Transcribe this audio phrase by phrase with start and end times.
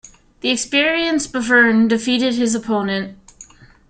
[0.39, 3.19] The experienced Bevern defeated his opponent.